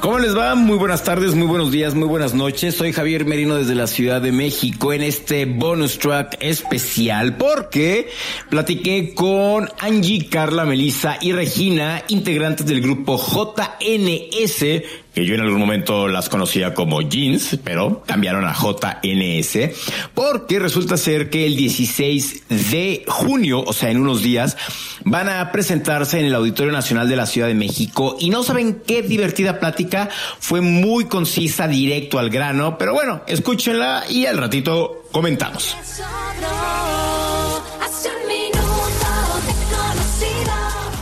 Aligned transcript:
¿Cómo 0.00 0.20
les 0.20 0.34
va? 0.34 0.54
Muy 0.54 0.78
buenas 0.78 1.04
tardes, 1.04 1.34
muy 1.34 1.46
buenos 1.46 1.70
días, 1.70 1.94
muy 1.94 2.08
buenas 2.08 2.32
noches. 2.32 2.74
Soy 2.74 2.92
Javier 2.92 3.26
Merino 3.26 3.56
desde 3.56 3.74
la 3.74 3.86
Ciudad 3.86 4.22
de 4.22 4.32
México 4.32 4.92
en 4.92 5.02
este 5.02 5.44
bonus 5.44 5.98
track 5.98 6.38
especial 6.40 7.36
porque 7.36 8.08
platiqué 8.48 9.12
con 9.14 9.68
Angie, 9.78 10.28
Carla, 10.28 10.64
Melissa 10.64 11.18
y 11.20 11.32
Regina, 11.32 12.02
integrantes 12.08 12.64
del 12.64 12.80
grupo 12.80 13.18
JNS 13.18 14.64
que 15.18 15.26
yo 15.26 15.34
en 15.34 15.40
algún 15.40 15.58
momento 15.58 16.06
las 16.06 16.28
conocía 16.28 16.74
como 16.74 17.00
jeans, 17.02 17.58
pero 17.64 18.04
cambiaron 18.06 18.44
a 18.44 18.54
JNS, 18.54 19.74
porque 20.14 20.60
resulta 20.60 20.96
ser 20.96 21.28
que 21.28 21.44
el 21.44 21.56
16 21.56 22.44
de 22.70 23.04
junio, 23.08 23.64
o 23.66 23.72
sea, 23.72 23.90
en 23.90 23.98
unos 23.98 24.22
días, 24.22 24.56
van 25.02 25.28
a 25.28 25.50
presentarse 25.50 26.20
en 26.20 26.26
el 26.26 26.36
Auditorio 26.36 26.72
Nacional 26.72 27.08
de 27.08 27.16
la 27.16 27.26
Ciudad 27.26 27.48
de 27.48 27.56
México 27.56 28.16
y 28.20 28.30
no 28.30 28.44
saben 28.44 28.80
qué 28.86 29.02
divertida 29.02 29.58
plática, 29.58 30.08
fue 30.38 30.60
muy 30.60 31.06
concisa, 31.06 31.66
directo 31.66 32.20
al 32.20 32.30
grano, 32.30 32.78
pero 32.78 32.94
bueno, 32.94 33.22
escúchenla 33.26 34.04
y 34.08 34.26
al 34.26 34.38
ratito 34.38 35.02
comentamos. 35.10 35.76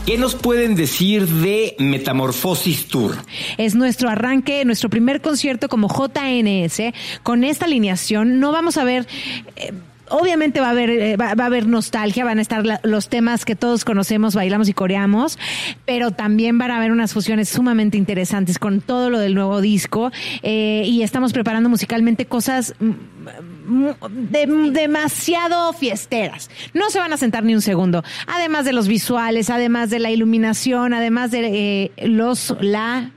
¿Qué 0.07 0.17
nos 0.19 0.37
pueden 0.37 0.77
decir 0.77 1.27
de 1.27 1.75
Metamorfosis 1.81 2.87
Tour? 2.87 3.17
Es 3.59 3.75
nuestro 3.75 4.09
arranque, 4.09 4.65
nuestro 4.65 4.89
primer 4.89 5.21
concierto 5.21 5.69
como 5.69 5.89
JNS. 5.89 6.95
Con 7.25 7.43
esta 7.43 7.65
alineación 7.65 8.39
no 8.39 8.53
vamos 8.53 8.77
a 8.77 8.85
ver... 8.85 9.09
Eh, 9.57 9.73
obviamente 10.09 10.61
va 10.61 10.69
a 10.69 10.71
haber 10.71 10.91
eh, 10.91 11.17
va, 11.17 11.31
a 11.31 11.47
haber 11.47 11.67
nostalgia, 11.67 12.25
van 12.25 12.39
a 12.39 12.43
estar 12.43 12.65
los 12.83 13.09
temas 13.09 13.45
que 13.45 13.57
todos 13.57 13.85
conocemos, 13.85 14.35
bailamos 14.35 14.69
y 14.69 14.73
coreamos, 14.73 15.39
pero 15.85 16.11
también 16.11 16.59
van 16.59 16.71
a 16.71 16.77
haber 16.77 16.93
unas 16.93 17.13
fusiones 17.13 17.49
sumamente 17.49 17.97
interesantes 17.97 18.59
con 18.59 18.81
todo 18.81 19.11
lo 19.11 19.19
del 19.19 19.35
nuevo 19.35 19.61
disco 19.61 20.11
eh, 20.43 20.83
y 20.87 21.03
estamos 21.03 21.33
preparando 21.33 21.69
musicalmente 21.69 22.27
cosas 22.27 22.75
demasiado 24.73 25.73
fiesteras. 25.73 26.51
No 26.73 26.91
se 26.91 26.99
van 26.99 27.13
a 27.13 27.17
sentar 27.17 27.45
ni 27.45 27.55
un 27.55 27.63
segundo. 27.63 28.05
Además 28.27 28.65
de 28.65 28.73
los 28.73 28.89
visuales, 28.89 29.51
además 29.51 29.91
de 29.91 29.99
la 29.99 30.11
iluminación, 30.11 30.95
además 30.95 31.31
de 31.31 31.41
eh, 31.47 31.93
los, 32.07 32.57
la, 32.61 33.11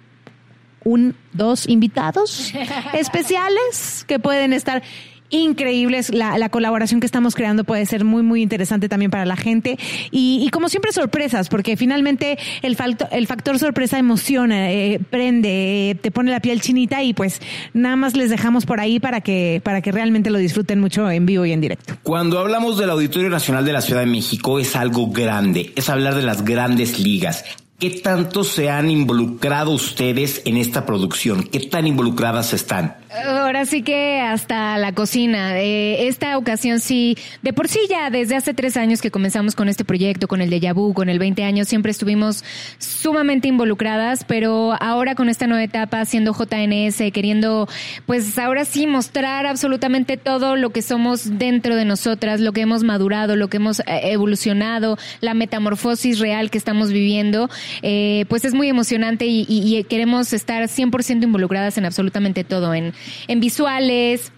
un, 0.84 1.16
dos 1.34 1.67
invitados 1.67 2.54
especiales 2.94 4.06
que 4.08 4.20
pueden 4.20 4.54
estar 4.54 4.82
increíbles. 5.30 6.13
La, 6.13 6.38
la, 6.38 6.49
colaboración 6.49 6.99
que 6.99 7.05
estamos 7.05 7.35
creando 7.35 7.63
puede 7.63 7.85
ser 7.85 8.03
muy, 8.03 8.23
muy 8.23 8.41
interesante 8.41 8.89
también 8.89 9.11
para 9.11 9.25
la 9.25 9.36
gente. 9.36 9.77
Y, 10.11 10.41
y 10.44 10.49
como 10.49 10.69
siempre, 10.69 10.91
sorpresas, 10.91 11.49
porque 11.49 11.77
finalmente 11.77 12.38
el, 12.61 12.75
factor, 12.75 13.08
el 13.11 13.27
factor 13.27 13.59
sorpresa 13.59 13.99
emociona, 13.99 14.71
eh, 14.71 14.99
prende, 15.09 15.92
eh, 15.92 15.95
te 15.95 16.11
pone 16.11 16.31
la 16.31 16.39
piel 16.39 16.61
chinita 16.61 17.04
y 17.04 17.14
pues 17.14 17.42
nada 17.73 17.95
más 17.95 18.15
les 18.15 18.30
dejamos 18.30 18.65
por 18.65 18.80
ahí 18.80 18.99
para 18.99 19.21
que, 19.21 19.61
para 19.64 19.81
que 19.81 19.92
realmente 19.92 20.30
lo 20.30 20.37
disfruten 20.37 20.80
mucho 20.80 21.09
en 21.09 21.26
vivo 21.26 21.45
y 21.45 21.52
en 21.52 21.61
directo. 21.61 21.95
Cuando 22.04 22.39
hablamos 22.39 22.77
del 22.77 22.89
Auditorio 22.89 23.30
Nacional 23.30 23.65
de 23.65 23.73
la 23.73 23.81
Ciudad 23.81 24.02
de 24.02 24.08
México 24.08 24.59
es 24.59 24.75
algo 24.75 25.08
grande, 25.08 25.73
es 25.75 25.89
hablar 25.89 26.15
de 26.15 26.23
las 26.23 26.43
grandes 26.43 26.99
ligas. 26.99 27.45
¿Qué 27.80 27.92
tanto 27.92 28.44
se 28.44 28.70
han 28.70 28.92
involucrado 28.92 29.72
ustedes 29.72 30.42
en 30.44 30.58
esta 30.58 30.86
producción? 30.86 31.44
¿Qué 31.44 31.62
tan 31.62 31.88
involucradas 31.88 32.52
están? 32.52 32.98
Ahora 33.26 33.66
sí 33.66 33.82
que 33.82 34.20
hasta 34.20 34.78
la 34.78 34.94
cocina. 34.94 35.58
Eh, 35.60 36.08
esta 36.08 36.38
ocasión 36.38 36.80
sí, 36.80 37.17
de 37.42 37.54
por 37.54 37.67
sí 37.67 37.80
ya 37.90 38.10
desde 38.10 38.36
hace 38.36 38.54
tres 38.54 38.78
años 38.78 39.02
que 39.02 39.10
comenzamos 39.10 39.56
con 39.56 39.67
este 39.67 39.84
proyecto, 39.84 40.28
con 40.28 40.42
el 40.42 40.50
de 40.50 40.60
Yabu, 40.60 40.94
con 40.94 41.10
el 41.10 41.20
20 41.20 41.44
años, 41.44 41.70
siempre 41.70 41.92
estuvimos 41.92 42.44
sumamente 42.78 43.48
involucradas, 43.48 44.26
pero 44.26 44.76
ahora 44.80 45.16
con 45.16 45.30
esta 45.30 45.48
nueva 45.48 45.64
etapa, 45.64 46.02
haciendo 46.02 46.34
JNS, 46.34 47.11
queriendo, 47.11 47.67
pues 48.06 48.38
ahora 48.38 48.66
sí 48.66 48.86
mostrar 48.88 49.48
absolutamente 49.48 50.17
todo 50.17 50.56
lo 50.56 50.70
que 50.72 50.82
somos 50.82 51.40
dentro 51.40 51.76
de 51.76 51.86
nosotras, 51.86 52.42
lo 52.42 52.52
que 52.52 52.61
hemos 52.61 52.84
madurado, 52.84 53.36
lo 53.36 53.48
que 53.48 53.58
hemos 53.58 53.80
eh, 53.80 54.11
evolucionado, 54.11 54.98
la 55.22 55.34
metamorfosis 55.34 56.20
real 56.20 56.52
que 56.52 56.60
estamos 56.60 56.92
viviendo, 56.92 57.50
eh, 57.81 58.25
pues 58.30 58.45
es 58.45 58.53
muy 58.53 58.69
emocionante 58.69 59.25
y, 59.25 59.45
y 59.47 59.83
queremos 59.85 60.33
estar 60.33 60.63
100% 60.63 61.23
involucradas 61.23 61.77
en 61.77 61.85
absolutamente 61.85 62.43
todo, 62.43 62.73
en 62.73 62.93
en 63.27 63.39
visuales, 63.39 64.31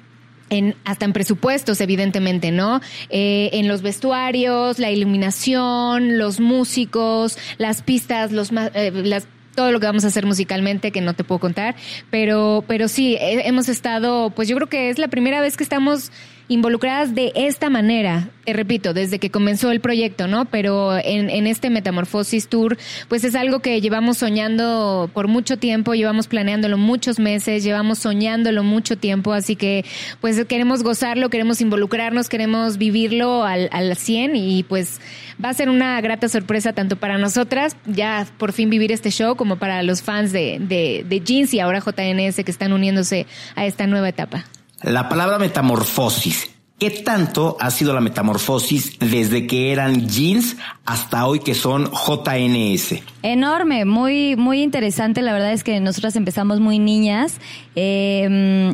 en, 0.49 0.75
hasta 0.83 1.05
en 1.05 1.13
presupuestos, 1.13 1.81
evidentemente, 1.81 2.51
¿no? 2.51 2.81
Eh, 3.09 3.49
en 3.53 3.67
los 3.67 3.81
vestuarios, 3.81 4.79
la 4.79 4.91
iluminación, 4.91 6.17
los 6.17 6.39
músicos, 6.39 7.37
las 7.57 7.81
pistas, 7.81 8.31
los 8.31 8.51
eh, 8.51 9.21
todo 9.55 9.71
lo 9.71 9.79
que 9.79 9.85
vamos 9.85 10.05
a 10.05 10.07
hacer 10.07 10.25
musicalmente 10.25 10.91
que 10.91 11.01
no 11.01 11.13
te 11.13 11.23
puedo 11.23 11.39
contar, 11.39 11.75
pero 12.09 12.63
pero 12.67 12.87
sí 12.87 13.17
hemos 13.19 13.69
estado, 13.69 14.29
pues 14.29 14.47
yo 14.47 14.55
creo 14.55 14.69
que 14.69 14.89
es 14.89 14.97
la 14.97 15.07
primera 15.07 15.41
vez 15.41 15.57
que 15.57 15.63
estamos 15.63 16.11
involucradas 16.51 17.15
de 17.15 17.31
esta 17.33 17.69
manera. 17.69 18.27
Te 18.43 18.51
repito, 18.51 18.93
desde 18.93 19.19
que 19.19 19.29
comenzó 19.29 19.71
el 19.71 19.79
proyecto, 19.79 20.27
¿no? 20.27 20.43
Pero 20.45 20.97
en, 20.97 21.29
en 21.29 21.47
este 21.47 21.69
Metamorfosis 21.69 22.49
Tour, 22.49 22.77
pues 23.07 23.23
es 23.23 23.35
algo 23.35 23.59
que 23.61 23.79
llevamos 23.79 24.17
soñando 24.17 25.09
por 25.13 25.29
mucho 25.29 25.57
tiempo, 25.57 25.93
llevamos 25.93 26.27
planeándolo 26.27 26.77
muchos 26.77 27.19
meses, 27.19 27.63
llevamos 27.63 27.99
soñándolo 27.99 28.63
mucho 28.63 28.97
tiempo, 28.97 29.31
así 29.31 29.55
que 29.55 29.85
pues 30.19 30.43
queremos 30.43 30.83
gozarlo, 30.83 31.29
queremos 31.29 31.61
involucrarnos, 31.61 32.27
queremos 32.27 32.77
vivirlo 32.77 33.45
al, 33.45 33.69
al 33.71 33.95
100 33.95 34.35
y 34.35 34.63
pues 34.63 34.99
va 35.43 35.49
a 35.49 35.53
ser 35.53 35.69
una 35.69 36.01
grata 36.01 36.27
sorpresa 36.27 36.73
tanto 36.73 36.97
para 36.97 37.17
nosotras, 37.17 37.77
ya 37.85 38.27
por 38.37 38.51
fin 38.51 38.69
vivir 38.69 38.91
este 38.91 39.09
show, 39.09 39.37
como 39.37 39.55
para 39.55 39.83
los 39.83 40.01
fans 40.01 40.33
de, 40.33 40.57
de, 40.59 41.05
de 41.07 41.21
Jeans 41.21 41.53
y 41.53 41.61
ahora 41.61 41.79
JNS 41.79 42.43
que 42.43 42.51
están 42.51 42.73
uniéndose 42.73 43.25
a 43.55 43.65
esta 43.65 43.87
nueva 43.87 44.09
etapa. 44.09 44.43
La 44.83 45.09
palabra 45.09 45.37
metamorfosis. 45.37 46.49
¿Qué 46.79 46.89
tanto 46.89 47.57
ha 47.59 47.69
sido 47.69 47.93
la 47.93 48.01
metamorfosis 48.01 48.97
desde 48.97 49.45
que 49.45 49.71
eran 49.71 50.07
jeans 50.07 50.57
hasta 50.83 51.27
hoy 51.27 51.41
que 51.41 51.53
son 51.53 51.91
JNS? 51.91 53.03
Enorme, 53.21 53.85
muy, 53.85 54.35
muy 54.35 54.63
interesante. 54.63 55.21
La 55.21 55.31
verdad 55.31 55.53
es 55.53 55.63
que 55.63 55.79
nosotras 55.79 56.15
empezamos 56.15 56.59
muy 56.59 56.79
niñas. 56.79 57.37
Eh, 57.75 58.23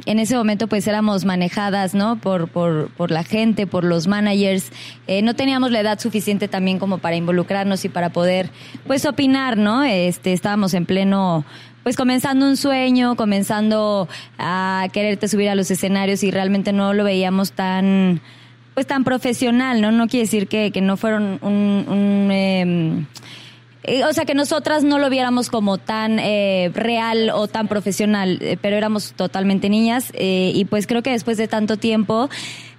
en 0.06 0.20
ese 0.20 0.38
momento 0.38 0.68
pues 0.68 0.88
éramos 0.88 1.26
manejadas, 1.26 1.96
¿no? 1.96 2.16
Por, 2.16 2.48
por, 2.48 2.90
por 2.92 3.12
la 3.12 3.26
gente, 3.26 3.68
por 3.68 3.84
los 3.84 4.08
managers. 4.08 4.72
Eh, 5.08 5.22
no 5.22 5.36
teníamos 5.36 5.72
la 5.72 5.82
edad 5.82 6.00
suficiente 6.00 6.48
también 6.48 6.80
como 6.80 7.00
para 7.00 7.18
involucrarnos 7.18 7.84
y 7.84 7.90
para 7.90 8.14
poder 8.14 8.52
pues 8.86 9.06
opinar, 9.06 9.58
¿no? 9.58 9.84
Este, 9.84 10.32
estábamos 10.32 10.74
en 10.76 10.86
pleno 10.86 11.44
pues 11.88 11.96
comenzando 11.96 12.46
un 12.46 12.58
sueño, 12.58 13.16
comenzando 13.16 14.10
a 14.38 14.88
quererte 14.92 15.30
subir 15.30 15.48
a 15.48 15.56
los 15.56 15.72
escenarios 15.72 16.22
y 16.22 16.32
realmente 16.32 16.74
no 16.74 16.92
lo 16.94 17.06
veíamos 17.06 17.54
tan 17.54 18.20
pues 18.74 18.86
tan 18.86 19.06
profesional, 19.06 19.80
¿no? 19.80 19.94
No 19.94 20.10
quiere 20.10 20.26
decir 20.26 20.50
que, 20.50 20.72
que 20.72 20.82
no 20.82 20.98
fueron 20.98 21.40
un, 21.42 21.86
un 21.88 22.30
eh, 22.30 23.06
eh, 23.88 24.04
o 24.04 24.12
sea, 24.12 24.26
que 24.26 24.36
nosotras 24.36 24.84
no 24.84 25.00
lo 25.00 25.10
viéramos 25.10 25.50
como 25.50 25.78
tan 25.78 26.20
eh, 26.20 26.72
real 26.74 27.30
o 27.34 27.48
tan 27.48 27.70
profesional, 27.70 28.38
eh, 28.42 28.58
pero 28.62 28.76
éramos 28.76 29.14
totalmente 29.14 29.70
niñas 29.70 30.12
y 30.14 30.66
pues 30.66 30.88
creo 30.88 31.02
que 31.02 31.12
después 31.12 31.38
de 31.38 31.48
tanto 31.48 31.78
tiempo 31.78 32.30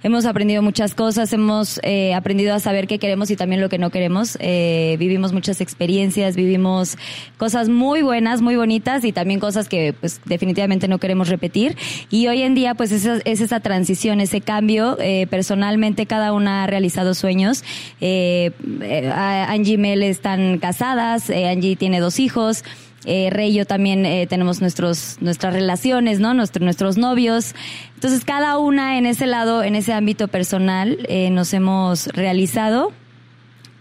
hemos 0.03 0.25
aprendido 0.25 0.61
muchas 0.61 0.93
cosas, 0.93 1.31
hemos 1.33 1.79
aprendido 2.15 2.53
a 2.53 2.59
saber 2.59 2.87
qué 2.87 2.99
queremos 2.99 3.31
y 3.31 3.35
también 3.35 3.61
lo 3.61 3.69
que 3.69 3.77
no 3.77 3.89
queremos. 3.89 4.37
vivimos 4.39 5.33
muchas 5.33 5.61
experiencias, 5.61 6.35
vivimos 6.35 6.97
cosas 7.37 7.69
muy 7.69 8.01
buenas, 8.01 8.41
muy 8.41 8.55
bonitas 8.55 9.03
y 9.03 9.11
también 9.11 9.39
cosas 9.39 9.67
que 9.69 9.93
pues 9.93 10.21
definitivamente 10.25 10.87
no 10.87 10.97
queremos 10.99 11.29
repetir. 11.29 11.77
Y 12.09 12.27
hoy 12.27 12.41
en 12.41 12.55
día 12.55 12.75
pues 12.75 12.91
es, 12.91 13.05
es 13.05 13.41
esa 13.41 13.59
transición, 13.59 14.21
ese 14.21 14.41
cambio. 14.41 14.97
personalmente 15.29 16.05
cada 16.05 16.33
una 16.33 16.63
ha 16.63 16.67
realizado 16.67 17.13
sueños. 17.13 17.63
Angie 17.99 19.73
y 19.73 19.77
Mel 19.77 20.03
están 20.03 20.57
casadas 20.59 21.29
eh, 21.29 21.47
Angie 21.49 21.75
tiene 21.75 21.99
dos 21.99 22.19
hijos. 22.19 22.63
Eh, 23.05 23.29
Rey 23.31 23.51
y 23.51 23.53
yo 23.53 23.65
también 23.65 24.05
eh, 24.05 24.27
tenemos 24.27 24.61
nuestros, 24.61 25.17
nuestras 25.21 25.53
relaciones, 25.53 26.19
¿no? 26.19 26.33
Nuestro- 26.33 26.63
nuestros 26.63 26.97
novios. 26.97 27.55
Entonces, 27.95 28.25
cada 28.25 28.57
una 28.57 28.97
en 28.97 29.05
ese 29.05 29.25
lado, 29.25 29.63
en 29.63 29.75
ese 29.75 29.93
ámbito 29.93 30.27
personal, 30.27 30.97
eh, 31.07 31.29
nos 31.29 31.53
hemos 31.53 32.07
realizado. 32.07 32.91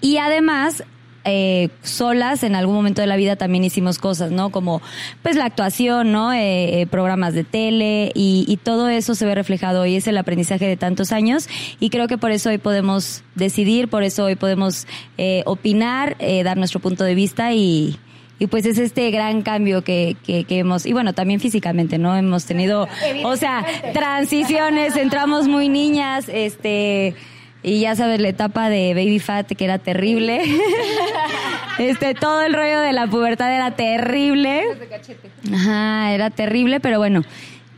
Y 0.00 0.18
además, 0.18 0.84
eh, 1.24 1.68
solas 1.82 2.42
en 2.44 2.54
algún 2.54 2.76
momento 2.76 3.00
de 3.02 3.06
la 3.08 3.16
vida 3.16 3.36
también 3.36 3.64
hicimos 3.64 3.98
cosas, 3.98 4.30
¿no? 4.30 4.50
Como 4.50 4.80
pues 5.22 5.36
la 5.36 5.44
actuación, 5.44 6.12
¿no? 6.12 6.32
Eh, 6.32 6.80
eh, 6.82 6.86
programas 6.86 7.34
de 7.34 7.44
tele 7.44 8.12
y, 8.14 8.44
y 8.48 8.56
todo 8.56 8.88
eso 8.88 9.14
se 9.14 9.26
ve 9.26 9.34
reflejado 9.34 9.84
y 9.84 9.96
es 9.96 10.06
el 10.06 10.16
aprendizaje 10.16 10.66
de 10.66 10.76
tantos 10.76 11.12
años 11.12 11.48
y 11.80 11.90
creo 11.90 12.06
que 12.06 12.16
por 12.16 12.30
eso 12.30 12.48
hoy 12.50 12.58
podemos 12.58 13.24
decidir, 13.34 13.88
por 13.88 14.04
eso 14.04 14.24
hoy 14.24 14.36
podemos 14.36 14.86
eh, 15.18 15.42
opinar, 15.44 16.16
eh, 16.20 16.44
dar 16.44 16.56
nuestro 16.56 16.80
punto 16.80 17.02
de 17.04 17.14
vista 17.16 17.52
y... 17.52 17.98
Y 18.38 18.46
pues 18.46 18.66
es 18.66 18.78
este 18.78 19.10
gran 19.10 19.42
cambio 19.42 19.82
que, 19.82 20.16
que, 20.24 20.44
que 20.44 20.58
hemos, 20.58 20.86
y 20.86 20.92
bueno, 20.92 21.12
también 21.12 21.40
físicamente, 21.40 21.98
¿no? 21.98 22.16
Hemos 22.16 22.44
tenido, 22.44 22.88
o 23.24 23.36
sea, 23.36 23.64
transiciones, 23.92 24.96
entramos 24.96 25.48
muy 25.48 25.68
niñas, 25.68 26.28
este, 26.32 27.16
y 27.62 27.80
ya 27.80 27.96
sabes, 27.96 28.20
la 28.20 28.28
etapa 28.28 28.70
de 28.70 28.94
Baby 28.94 29.18
Fat 29.18 29.46
que 29.52 29.64
era 29.64 29.78
terrible. 29.78 30.42
Este, 31.78 32.12
todo 32.12 32.42
el 32.42 32.54
rollo 32.54 32.80
de 32.80 32.92
la 32.92 33.06
pubertad 33.06 33.54
era 33.54 33.76
terrible. 33.76 34.64
Ajá, 35.54 36.12
era 36.12 36.28
terrible, 36.28 36.80
pero 36.80 36.98
bueno, 36.98 37.22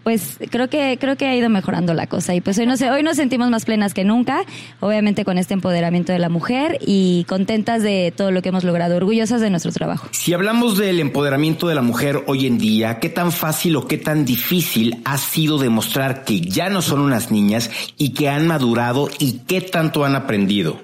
pues 0.03 0.39
creo 0.51 0.69
que 0.69 0.99
creo 1.01 1.17
que 1.17 1.27
ha 1.27 1.35
ido 1.35 1.49
mejorando 1.49 1.95
la 1.95 2.07
cosa 2.07 2.35
y 2.35 2.41
pues 2.41 2.59
hoy 2.59 2.67
no 2.67 2.77
sé, 2.77 2.91
hoy 2.91 3.03
nos 3.03 3.17
sentimos 3.17 3.51
más 3.51 3.65
plenas 3.65 3.95
que 3.95 4.05
nunca, 4.05 4.45
obviamente 4.81 5.25
con 5.25 5.39
este 5.39 5.55
empoderamiento 5.55 6.13
de 6.13 6.19
la 6.19 6.29
mujer 6.29 6.79
y 6.81 7.25
contentas 7.29 7.83
de 7.83 8.13
todo 8.17 8.31
lo 8.31 8.43
que 8.43 8.49
hemos 8.51 8.65
logrado, 8.65 8.97
orgullosas 8.97 9.41
de 9.41 9.51
nuestro 9.51 9.73
trabajo. 9.73 10.09
Si 10.13 10.33
hablamos 10.33 10.79
del 10.79 11.01
empoderamiento 11.01 11.69
de 11.69 11.75
la 11.75 11.83
mujer 11.83 12.25
hoy 12.27 12.47
en 12.47 12.59
día, 12.59 12.99
¿qué 12.99 13.09
tan 13.09 13.33
fácil 13.33 13.77
o 13.77 13.87
qué 13.87 13.99
tan 13.99 14.25
difícil 14.25 15.01
ha 15.05 15.19
sido 15.19 15.59
demostrar 15.59 16.25
que 16.25 16.41
ya 16.41 16.71
no 16.71 16.83
son 16.83 17.01
unas 17.01 17.31
niñas 17.31 17.71
y 17.99 18.15
que 18.15 18.29
han 18.29 18.47
madurado 18.47 19.09
y 19.19 19.41
qué 19.47 19.61
tanto 19.61 20.05
han 20.05 20.15
aprendido? 20.15 20.81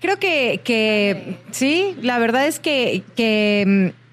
Creo 0.00 0.18
que, 0.18 0.60
que 0.62 1.38
sí, 1.50 1.96
la 2.02 2.18
verdad 2.18 2.46
es 2.46 2.60
que, 2.60 3.02
que 3.16 3.92
mm, 3.94 4.03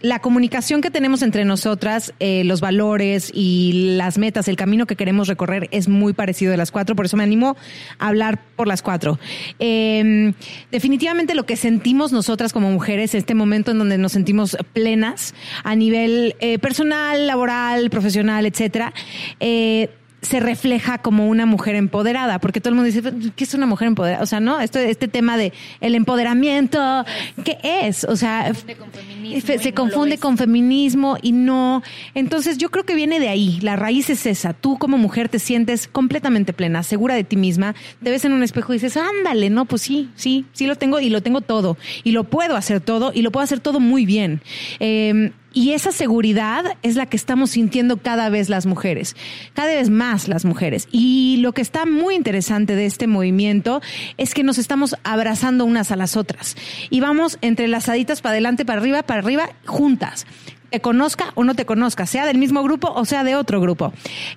la 0.00 0.20
comunicación 0.20 0.80
que 0.80 0.90
tenemos 0.90 1.22
entre 1.22 1.44
nosotras, 1.44 2.14
eh, 2.20 2.44
los 2.44 2.60
valores 2.60 3.30
y 3.34 3.94
las 3.96 4.18
metas, 4.18 4.48
el 4.48 4.56
camino 4.56 4.86
que 4.86 4.96
queremos 4.96 5.28
recorrer 5.28 5.68
es 5.70 5.88
muy 5.88 6.12
parecido 6.12 6.50
de 6.50 6.56
las 6.56 6.70
cuatro, 6.70 6.96
por 6.96 7.06
eso 7.06 7.16
me 7.16 7.24
animo 7.24 7.56
a 7.98 8.08
hablar 8.08 8.40
por 8.56 8.66
las 8.66 8.82
cuatro. 8.82 9.18
Eh, 9.58 10.32
definitivamente 10.70 11.34
lo 11.34 11.46
que 11.46 11.56
sentimos 11.56 12.12
nosotras 12.12 12.52
como 12.52 12.70
mujeres, 12.70 13.14
este 13.14 13.34
momento 13.34 13.70
en 13.70 13.78
donde 13.78 13.98
nos 13.98 14.12
sentimos 14.12 14.56
plenas 14.72 15.34
a 15.64 15.74
nivel 15.74 16.36
eh, 16.40 16.58
personal, 16.58 17.26
laboral, 17.26 17.90
profesional, 17.90 18.46
etcétera, 18.46 18.92
eh, 19.40 19.90
se 20.20 20.40
refleja 20.40 20.98
como 20.98 21.28
una 21.28 21.46
mujer 21.46 21.76
empoderada, 21.76 22.40
porque 22.40 22.60
todo 22.60 22.70
el 22.70 22.74
mundo 22.74 22.92
dice, 22.92 23.32
¿qué 23.36 23.44
es 23.44 23.54
una 23.54 23.66
mujer 23.66 23.88
empoderada? 23.88 24.22
O 24.22 24.26
sea, 24.26 24.40
¿no? 24.40 24.60
Esto, 24.60 24.78
este 24.78 25.06
tema 25.06 25.36
de 25.36 25.52
el 25.80 25.94
empoderamiento, 25.94 27.04
¿qué 27.44 27.58
es? 27.62 28.04
O 28.04 28.16
sea, 28.16 28.52
se 28.54 29.72
confunde 29.74 30.18
con 30.18 30.36
feminismo 30.36 31.16
y 31.22 31.32
no. 31.32 31.82
Entonces 32.14 32.58
yo 32.58 32.70
creo 32.70 32.84
que 32.84 32.94
viene 32.94 33.20
de 33.20 33.28
ahí, 33.28 33.60
la 33.60 33.76
raíz 33.76 34.10
es 34.10 34.26
esa. 34.26 34.54
Tú 34.54 34.76
como 34.78 34.98
mujer 34.98 35.28
te 35.28 35.38
sientes 35.38 35.86
completamente 35.86 36.52
plena, 36.52 36.82
segura 36.82 37.14
de 37.14 37.24
ti 37.24 37.36
misma, 37.36 37.74
te 38.02 38.10
ves 38.10 38.24
en 38.24 38.32
un 38.32 38.42
espejo 38.42 38.72
y 38.72 38.76
dices, 38.76 38.96
ándale, 38.96 39.50
no, 39.50 39.66
pues 39.66 39.82
sí, 39.82 40.10
sí, 40.16 40.46
sí 40.52 40.66
lo 40.66 40.76
tengo 40.76 40.98
y 40.98 41.10
lo 41.10 41.22
tengo 41.22 41.40
todo, 41.42 41.76
y 42.02 42.10
lo 42.10 42.24
puedo 42.24 42.56
hacer 42.56 42.80
todo, 42.80 43.12
y 43.14 43.22
lo 43.22 43.30
puedo 43.30 43.44
hacer 43.44 43.60
todo 43.60 43.78
muy 43.78 44.04
bien. 44.04 44.40
Eh, 44.80 45.32
y 45.58 45.72
esa 45.72 45.90
seguridad 45.90 46.76
es 46.84 46.94
la 46.94 47.06
que 47.06 47.16
estamos 47.16 47.50
sintiendo 47.50 47.96
cada 47.96 48.28
vez 48.28 48.48
las 48.48 48.64
mujeres, 48.64 49.16
cada 49.54 49.70
vez 49.70 49.90
más 49.90 50.28
las 50.28 50.44
mujeres. 50.44 50.86
Y 50.92 51.38
lo 51.38 51.50
que 51.50 51.62
está 51.62 51.84
muy 51.84 52.14
interesante 52.14 52.76
de 52.76 52.86
este 52.86 53.08
movimiento 53.08 53.82
es 54.18 54.34
que 54.34 54.44
nos 54.44 54.58
estamos 54.58 54.94
abrazando 55.02 55.64
unas 55.64 55.90
a 55.90 55.96
las 55.96 56.16
otras. 56.16 56.54
Y 56.90 57.00
vamos 57.00 57.38
entrelazaditas 57.40 58.20
para 58.20 58.34
adelante, 58.34 58.64
para 58.64 58.80
arriba, 58.80 59.02
para 59.02 59.18
arriba, 59.18 59.50
juntas. 59.66 60.28
Te 60.70 60.78
conozca 60.80 61.32
o 61.34 61.42
no 61.42 61.56
te 61.56 61.66
conozca, 61.66 62.06
sea 62.06 62.24
del 62.24 62.38
mismo 62.38 62.62
grupo 62.62 62.92
o 62.94 63.04
sea 63.04 63.24
de 63.24 63.34
otro 63.34 63.60
grupo. 63.60 63.92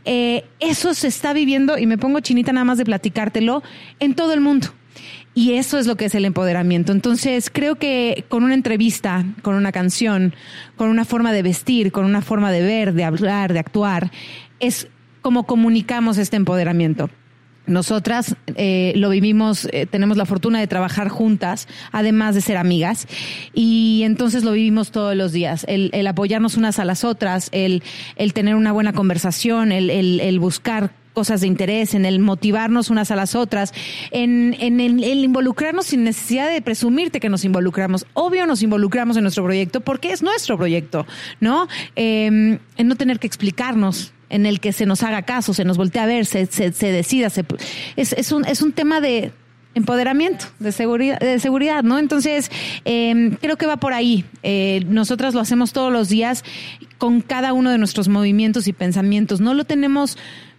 Eh, 0.05 0.43
eso 0.59 0.95
se 0.95 1.07
está 1.07 1.33
viviendo, 1.33 1.77
y 1.77 1.85
me 1.85 1.99
pongo 1.99 2.21
chinita 2.21 2.51
nada 2.51 2.65
más 2.65 2.79
de 2.79 2.85
platicártelo, 2.85 3.61
en 3.99 4.15
todo 4.15 4.33
el 4.33 4.41
mundo. 4.41 4.69
Y 5.33 5.53
eso 5.53 5.79
es 5.79 5.87
lo 5.87 5.95
que 5.95 6.05
es 6.05 6.15
el 6.15 6.25
empoderamiento. 6.25 6.91
Entonces, 6.91 7.49
creo 7.49 7.75
que 7.75 8.25
con 8.27 8.43
una 8.43 8.53
entrevista, 8.53 9.25
con 9.41 9.55
una 9.55 9.71
canción, 9.71 10.35
con 10.75 10.89
una 10.89 11.05
forma 11.05 11.31
de 11.31 11.41
vestir, 11.41 11.91
con 11.91 12.05
una 12.05 12.21
forma 12.21 12.51
de 12.51 12.61
ver, 12.61 12.93
de 12.93 13.05
hablar, 13.05 13.53
de 13.53 13.59
actuar, 13.59 14.11
es 14.59 14.89
como 15.21 15.45
comunicamos 15.45 16.17
este 16.17 16.35
empoderamiento. 16.35 17.09
Nosotras 17.67 18.35
eh, 18.55 18.91
lo 18.95 19.09
vivimos, 19.09 19.69
eh, 19.71 19.85
tenemos 19.85 20.17
la 20.17 20.25
fortuna 20.25 20.59
de 20.59 20.67
trabajar 20.67 21.09
juntas, 21.09 21.67
además 21.91 22.35
de 22.35 22.41
ser 22.41 22.57
amigas, 22.57 23.07
y 23.53 24.01
entonces 24.03 24.43
lo 24.43 24.51
vivimos 24.51 24.91
todos 24.91 25.15
los 25.15 25.31
días, 25.31 25.63
el, 25.69 25.91
el 25.93 26.07
apoyarnos 26.07 26.57
unas 26.57 26.79
a 26.79 26.85
las 26.85 27.05
otras, 27.05 27.49
el, 27.51 27.83
el 28.15 28.33
tener 28.33 28.55
una 28.55 28.71
buena 28.71 28.93
conversación, 28.93 29.71
el, 29.71 29.91
el, 29.91 30.19
el 30.19 30.39
buscar 30.39 30.91
cosas 31.13 31.41
de 31.41 31.47
interés, 31.47 31.93
en 31.93 32.05
el 32.05 32.19
motivarnos 32.19 32.89
unas 32.89 33.11
a 33.11 33.15
las 33.15 33.35
otras, 33.35 33.73
en, 34.11 34.55
en 34.59 34.79
el, 34.79 35.03
involucrarnos 35.03 35.87
sin 35.87 36.03
necesidad 36.03 36.49
de 36.51 36.61
presumirte 36.61 37.19
que 37.19 37.29
nos 37.29 37.45
involucramos. 37.45 38.05
Obvio 38.13 38.45
nos 38.45 38.61
involucramos 38.63 39.17
en 39.17 39.23
nuestro 39.23 39.43
proyecto 39.43 39.81
porque 39.81 40.11
es 40.11 40.21
nuestro 40.21 40.57
proyecto, 40.57 41.05
¿no? 41.39 41.67
Eh, 41.95 42.59
en 42.77 42.87
no 42.87 42.95
tener 42.95 43.19
que 43.19 43.27
explicarnos 43.27 44.13
en 44.29 44.45
el 44.45 44.59
que 44.59 44.71
se 44.71 44.85
nos 44.85 45.03
haga 45.03 45.23
caso, 45.23 45.53
se 45.53 45.65
nos 45.65 45.77
voltea 45.77 46.03
a 46.03 46.07
ver, 46.07 46.25
se, 46.25 46.45
se, 46.45 46.71
se 46.71 46.91
decida. 46.91 47.29
Se, 47.29 47.45
es, 47.97 48.13
es, 48.13 48.31
un, 48.31 48.45
es 48.45 48.61
un 48.61 48.71
tema 48.71 49.01
de 49.01 49.31
empoderamiento, 49.73 50.45
de 50.59 50.71
seguridad, 50.71 51.19
de 51.19 51.39
seguridad, 51.39 51.83
¿no? 51.83 51.99
Entonces, 51.99 52.51
eh, 52.85 53.37
creo 53.41 53.57
que 53.57 53.65
va 53.65 53.77
por 53.77 53.93
ahí. 53.93 54.25
Eh, 54.43 54.83
nosotras 54.87 55.33
lo 55.33 55.39
hacemos 55.41 55.73
todos 55.73 55.91
los 55.91 56.09
días 56.09 56.43
con 56.97 57.21
cada 57.21 57.53
uno 57.53 57.71
de 57.71 57.77
nuestros 57.77 58.07
movimientos 58.07 58.67
y 58.67 58.73
pensamientos. 58.73 59.41
No 59.41 59.53
lo 59.53 59.65
tenemos 59.65 60.17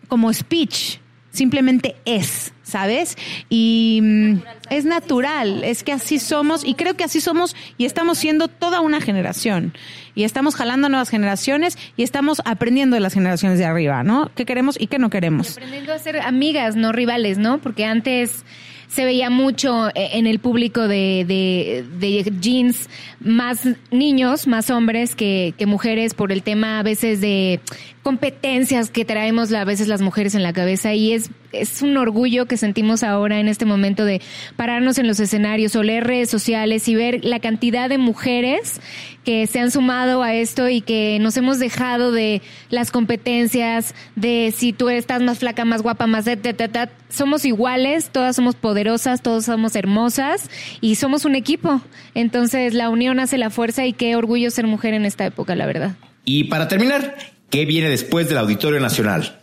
como 0.09 0.33
speech, 0.33 0.99
simplemente 1.33 1.97
es, 2.05 2.53
¿sabes? 2.63 3.17
Y 3.49 4.01
mm, 4.03 4.35
es 4.71 4.85
natural, 4.85 5.65
es 5.65 5.83
que 5.83 5.93
así 5.93 6.19
somos 6.19 6.65
y 6.65 6.75
creo 6.75 6.95
que 6.95 7.05
así 7.05 7.21
somos 7.21 7.57
y 7.79 7.87
estamos 7.87 8.19
siendo 8.19 8.49
toda 8.49 8.81
una 8.81 9.01
generación 9.01 9.75
y 10.15 10.25
estamos 10.25 10.55
jalando 10.55 10.89
nuevas 10.89 11.09
generaciones 11.09 11.79
y 11.97 12.03
estamos 12.03 12.43
aprendiendo 12.45 12.95
de 12.95 13.01
las 13.01 13.15
generaciones 13.15 13.59
de 13.59 13.65
arriba, 13.65 14.05
¿no? 14.05 14.31
¿Qué 14.35 14.45
queremos 14.45 14.81
y 14.81 14.87
qué 14.87 14.99
no 14.99 15.11
queremos? 15.11 15.53
Aprendiendo 15.53 15.93
a 15.93 15.99
ser 15.99 16.21
amigas, 16.21 16.77
no 16.77 16.93
rivales, 16.93 17.39
¿no? 17.39 17.59
Porque 17.59 17.87
antes 17.87 18.45
se 18.89 19.07
veía 19.07 19.31
mucho 19.31 19.89
eh, 19.89 20.11
en 20.13 20.27
el 20.27 20.39
público 20.39 20.87
de, 20.87 22.29
jeans 22.41 22.91
más 23.21 23.67
niños, 23.91 24.47
más 24.47 24.69
hombres 24.69 25.15
que 25.15 25.55
mujeres 25.67 26.13
por 26.13 26.31
el 26.31 26.43
tema 26.43 26.79
a 26.79 26.83
veces 26.83 27.23
de 27.23 27.61
competencias 28.03 28.91
que 28.91 29.05
traemos 29.05 29.53
a 29.53 29.65
veces 29.65 29.87
las 29.89 30.01
mujeres 30.01 30.35
en 30.35 30.43
la 30.43 30.53
cabeza 30.53 30.93
y 30.93 31.13
es, 31.13 31.31
es 31.53 31.83
un 31.83 31.97
orgullo 31.97 32.47
que 32.47 32.57
sentimos 32.57 33.03
ahora 33.05 33.39
en 33.39 33.47
este 33.47 33.65
momento 33.65 34.05
de 34.05 34.21
pararnos 34.57 34.99
en 34.99 35.07
los 35.07 35.21
escenarios 35.21 35.77
o 35.77 35.83
leer 35.85 36.05
redes 36.05 36.29
sociales 36.29 36.89
y 36.89 36.97
ver 36.97 37.25
la 37.25 37.39
cantidad 37.39 37.89
de 37.89 37.99
mujeres 37.99 38.81
que 39.25 39.47
se 39.47 39.61
han 39.61 39.71
sumado 39.71 40.23
a 40.25 40.35
esto 40.35 40.69
y 40.69 40.81
que 40.81 41.19
nos 41.21 41.37
hemos 41.37 41.61
dejado 41.61 42.11
de 42.11 42.43
las 42.71 42.91
competencias, 42.91 43.95
de 44.17 44.53
si 44.57 44.73
tú 44.73 44.89
estás 44.89 45.23
más 45.23 45.39
flaca, 45.39 45.65
más 45.65 45.83
guapa, 45.83 46.07
más... 46.09 46.25
de- 46.25 46.35
de- 46.37 46.53
de- 46.55 46.89
somos 47.09 47.45
iguales, 47.45 48.09
todas 48.11 48.35
somos 48.35 48.57
poderosas, 48.57 49.23
todos 49.23 49.45
somos 49.45 49.77
hermosas 49.77 50.51
y 50.81 50.97
somos 50.97 51.25
un 51.25 51.37
equipo. 51.37 51.81
Entonces 52.15 52.75
la 52.75 52.89
unión 52.89 53.21
hace 53.21 53.39
la 53.39 53.51
fuerza 53.51 53.87
y 53.87 53.93
qué 53.93 54.17
orgullo 54.17 54.51
ser 54.51 54.67
mujer 54.67 54.95
en 54.95 55.05
esta 55.05 55.25
época, 55.25 55.55
la 55.55 55.67
verdad. 55.67 55.93
Y 56.25 56.45
para 56.45 56.67
terminar, 56.69 57.15
¿qué 57.53 57.67
viene 57.67 57.89
después 57.91 58.29
del 58.29 58.39
Auditorio 58.39 58.81
Nacional? 58.81 59.39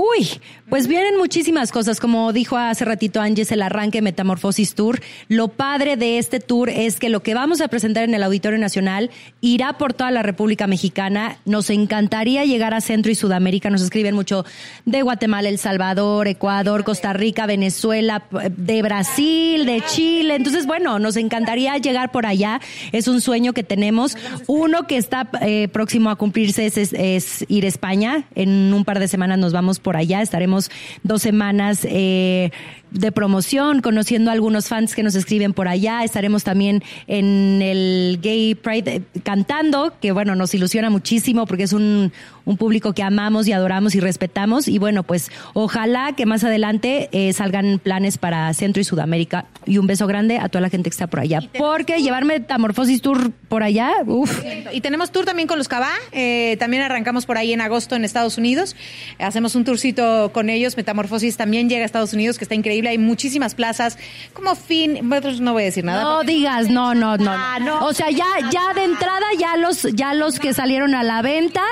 Uy, 0.00 0.28
pues 0.70 0.86
vienen 0.86 1.18
muchísimas 1.18 1.72
cosas, 1.72 1.98
como 1.98 2.32
dijo 2.32 2.56
hace 2.56 2.84
ratito 2.84 3.20
Ángeles, 3.20 3.50
el 3.50 3.62
arranque 3.62 4.00
Metamorfosis 4.00 4.76
Tour. 4.76 5.00
Lo 5.26 5.48
padre 5.48 5.96
de 5.96 6.18
este 6.18 6.38
tour 6.38 6.68
es 6.70 7.00
que 7.00 7.08
lo 7.08 7.20
que 7.24 7.34
vamos 7.34 7.60
a 7.60 7.66
presentar 7.66 8.04
en 8.04 8.14
el 8.14 8.22
Auditorio 8.22 8.60
Nacional 8.60 9.10
irá 9.40 9.72
por 9.76 9.94
toda 9.94 10.12
la 10.12 10.22
República 10.22 10.68
Mexicana. 10.68 11.38
Nos 11.46 11.68
encantaría 11.70 12.44
llegar 12.44 12.74
a 12.74 12.80
Centro 12.80 13.10
y 13.10 13.16
Sudamérica. 13.16 13.70
Nos 13.70 13.82
escriben 13.82 14.14
mucho 14.14 14.44
de 14.84 15.02
Guatemala, 15.02 15.48
El 15.48 15.58
Salvador, 15.58 16.28
Ecuador, 16.28 16.84
Costa 16.84 17.12
Rica, 17.12 17.46
Venezuela, 17.46 18.22
de 18.56 18.82
Brasil, 18.82 19.66
de 19.66 19.82
Chile. 19.88 20.36
Entonces, 20.36 20.64
bueno, 20.66 21.00
nos 21.00 21.16
encantaría 21.16 21.76
llegar 21.78 22.12
por 22.12 22.24
allá. 22.24 22.60
Es 22.92 23.08
un 23.08 23.20
sueño 23.20 23.52
que 23.52 23.64
tenemos. 23.64 24.16
Uno 24.46 24.86
que 24.86 24.96
está 24.96 25.28
eh, 25.40 25.66
próximo 25.72 26.10
a 26.10 26.14
cumplirse 26.14 26.66
es, 26.66 26.76
es- 26.78 27.44
ir 27.48 27.64
a 27.64 27.68
España. 27.68 28.28
En 28.36 28.72
un 28.72 28.84
par 28.84 29.00
de 29.00 29.08
semanas 29.08 29.38
nos 29.38 29.52
vamos 29.52 29.80
por 29.80 29.87
por 29.88 29.96
allá. 29.96 30.20
Estaremos 30.20 30.70
dos 31.02 31.22
semanas 31.22 31.80
eh, 31.88 32.50
de 32.90 33.10
promoción, 33.10 33.80
conociendo 33.80 34.28
a 34.28 34.34
algunos 34.34 34.68
fans 34.68 34.94
que 34.94 35.02
nos 35.02 35.14
escriben 35.14 35.54
por 35.54 35.66
allá. 35.66 36.04
Estaremos 36.04 36.44
también 36.44 36.82
en 37.06 37.62
el 37.62 38.18
Gay 38.20 38.54
Pride 38.54 38.96
eh, 38.96 39.02
cantando, 39.22 39.94
que 39.98 40.12
bueno, 40.12 40.34
nos 40.34 40.52
ilusiona 40.52 40.90
muchísimo 40.90 41.46
porque 41.46 41.62
es 41.62 41.72
un, 41.72 42.12
un 42.48 42.56
público 42.56 42.94
que 42.94 43.02
amamos 43.02 43.46
y 43.46 43.52
adoramos 43.52 43.94
y 43.94 44.00
respetamos. 44.00 44.68
Y 44.68 44.78
bueno, 44.78 45.02
pues 45.02 45.30
ojalá 45.52 46.14
que 46.16 46.24
más 46.24 46.44
adelante 46.44 47.10
eh, 47.12 47.34
salgan 47.34 47.78
planes 47.78 48.16
para 48.16 48.52
Centro 48.54 48.80
y 48.80 48.84
Sudamérica. 48.84 49.44
Y 49.66 49.76
un 49.76 49.86
beso 49.86 50.06
grande 50.06 50.38
a 50.38 50.48
toda 50.48 50.62
la 50.62 50.70
gente 50.70 50.88
que 50.88 50.94
está 50.94 51.08
por 51.08 51.20
allá. 51.20 51.40
Porque 51.58 51.98
llevar 51.98 52.24
Metamorfosis 52.24 53.02
Tour 53.02 53.32
por 53.48 53.62
allá, 53.62 53.92
uff. 54.06 54.42
Y 54.72 54.80
tenemos 54.80 55.12
tour 55.12 55.26
también 55.26 55.46
con 55.46 55.58
los 55.58 55.68
Cabá. 55.68 55.92
Eh, 56.12 56.56
también 56.58 56.82
arrancamos 56.82 57.26
por 57.26 57.36
ahí 57.36 57.52
en 57.52 57.60
agosto 57.60 57.96
en 57.96 58.04
Estados 58.04 58.38
Unidos. 58.38 58.76
Hacemos 59.18 59.54
un 59.54 59.64
tourcito 59.64 60.30
con 60.32 60.48
ellos. 60.48 60.74
Metamorfosis 60.78 61.36
también 61.36 61.68
llega 61.68 61.82
a 61.82 61.84
Estados 61.84 62.14
Unidos, 62.14 62.38
que 62.38 62.44
está 62.46 62.54
increíble. 62.54 62.88
Hay 62.88 62.98
muchísimas 62.98 63.54
plazas. 63.54 63.98
Como 64.32 64.54
fin. 64.54 65.00
No 65.40 65.52
voy 65.52 65.64
a 65.64 65.66
decir 65.66 65.84
nada. 65.84 66.02
No 66.02 66.22
digas, 66.24 66.70
no, 66.70 66.94
no, 66.94 67.18
no. 67.18 67.30
Ah, 67.30 67.58
no. 67.60 67.84
O 67.84 67.92
sea, 67.92 68.10
ya, 68.10 68.24
ya 68.50 68.72
de 68.72 68.84
entrada, 68.84 69.26
ya 69.38 69.58
los, 69.58 69.82
ya 69.92 70.14
los 70.14 70.40
que 70.40 70.54
salieron 70.54 70.94
a 70.94 71.02
la 71.02 71.20
venta 71.20 71.62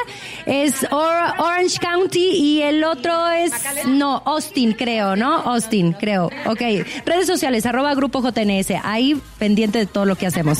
es 0.66 0.82
Or- 0.90 1.34
Orange 1.38 1.78
County 1.78 2.30
y 2.30 2.62
el 2.62 2.84
otro 2.84 3.28
es, 3.28 3.52
no, 3.86 4.22
Austin, 4.24 4.72
creo, 4.72 5.16
¿no? 5.16 5.34
Austin, 5.36 5.92
creo. 5.92 6.30
Ok. 6.46 6.60
Redes 7.04 7.26
sociales, 7.26 7.66
arroba 7.66 7.94
grupo 7.94 8.20
JNS. 8.22 8.72
Ahí 8.82 9.20
pendiente 9.38 9.78
de 9.78 9.86
todo 9.86 10.04
lo 10.04 10.16
que 10.16 10.26
hacemos. 10.26 10.58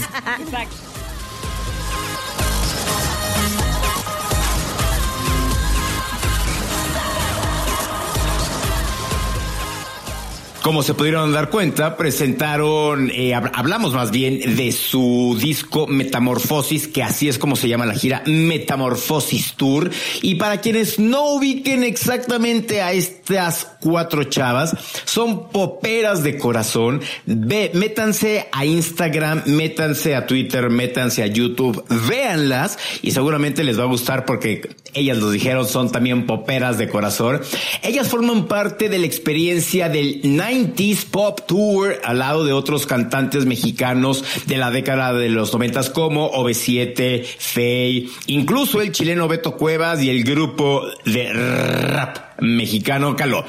Como 10.66 10.82
se 10.82 10.94
pudieron 10.94 11.32
dar 11.32 11.48
cuenta, 11.48 11.96
presentaron, 11.96 13.08
eh, 13.14 13.30
hab- 13.36 13.52
hablamos 13.54 13.92
más 13.94 14.10
bien 14.10 14.56
de 14.56 14.72
su 14.72 15.38
disco 15.40 15.86
Metamorfosis, 15.86 16.88
que 16.88 17.04
así 17.04 17.28
es 17.28 17.38
como 17.38 17.54
se 17.54 17.68
llama 17.68 17.86
la 17.86 17.94
gira, 17.94 18.24
Metamorfosis 18.26 19.54
Tour. 19.54 19.92
Y 20.22 20.34
para 20.34 20.60
quienes 20.60 20.98
no 20.98 21.34
ubiquen 21.34 21.84
exactamente 21.84 22.82
a 22.82 22.90
estas 22.92 23.68
cuatro 23.80 24.24
chavas, 24.24 24.74
son 25.04 25.50
poperas 25.50 26.24
de 26.24 26.36
corazón. 26.36 27.00
Ve, 27.26 27.70
métanse 27.72 28.48
a 28.50 28.64
Instagram, 28.66 29.44
métanse 29.46 30.16
a 30.16 30.26
Twitter, 30.26 30.68
métanse 30.68 31.22
a 31.22 31.28
YouTube, 31.28 31.84
véanlas 32.08 32.76
y 33.02 33.12
seguramente 33.12 33.62
les 33.62 33.78
va 33.78 33.84
a 33.84 33.86
gustar 33.86 34.24
porque 34.24 34.74
ellas 34.94 35.18
lo 35.18 35.30
dijeron, 35.30 35.68
son 35.68 35.92
también 35.92 36.26
poperas 36.26 36.76
de 36.76 36.88
corazón. 36.88 37.40
Ellas 37.84 38.08
forman 38.08 38.48
parte 38.48 38.88
de 38.88 38.98
la 38.98 39.06
experiencia 39.06 39.88
del 39.88 40.20
90s 40.56 41.04
Pop 41.10 41.40
Tour 41.46 42.00
al 42.02 42.18
lado 42.18 42.44
de 42.44 42.52
otros 42.52 42.86
cantantes 42.86 43.44
mexicanos 43.44 44.24
de 44.46 44.56
la 44.56 44.70
década 44.70 45.12
de 45.12 45.28
los 45.28 45.52
90 45.52 45.92
como 45.92 46.32
OV7, 46.32 47.24
Fey, 47.24 48.10
incluso 48.26 48.80
el 48.80 48.92
chileno 48.92 49.28
Beto 49.28 49.56
Cuevas 49.56 50.02
y 50.02 50.08
el 50.08 50.24
grupo 50.24 50.86
de 51.04 51.32
rap 51.32 52.40
mexicano 52.40 53.16
Caló. 53.16 53.44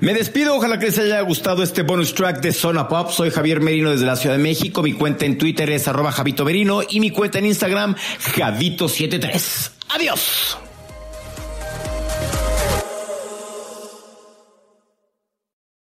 Me 0.00 0.14
despido, 0.14 0.56
ojalá 0.56 0.78
que 0.78 0.86
les 0.86 0.98
haya 0.98 1.20
gustado 1.20 1.62
este 1.62 1.82
bonus 1.82 2.14
track 2.14 2.40
de 2.40 2.52
Zona 2.52 2.88
Pop. 2.88 3.10
Soy 3.10 3.30
Javier 3.30 3.60
Merino 3.60 3.92
desde 3.92 4.06
la 4.06 4.16
Ciudad 4.16 4.36
de 4.36 4.42
México. 4.42 4.82
Mi 4.82 4.94
cuenta 4.94 5.24
en 5.24 5.38
Twitter 5.38 5.70
es 5.70 5.86
arroba 5.86 6.10
Javito 6.10 6.44
Merino 6.44 6.80
y 6.88 6.98
mi 6.98 7.10
cuenta 7.10 7.38
en 7.38 7.46
Instagram 7.46 7.94
Javito73. 8.34 9.70
Adiós. 9.90 10.58